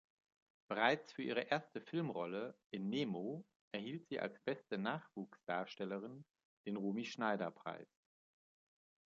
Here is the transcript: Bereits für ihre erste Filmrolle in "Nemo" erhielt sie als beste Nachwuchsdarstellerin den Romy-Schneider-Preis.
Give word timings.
Bereits 0.67 1.11
für 1.13 1.21
ihre 1.21 1.41
erste 1.41 1.79
Filmrolle 1.79 2.55
in 2.71 2.89
"Nemo" 2.89 3.45
erhielt 3.71 4.07
sie 4.07 4.19
als 4.19 4.39
beste 4.39 4.79
Nachwuchsdarstellerin 4.79 6.25
den 6.65 6.75
Romy-Schneider-Preis. 6.77 7.87